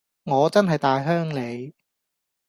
[0.23, 1.75] 我真係大鄉里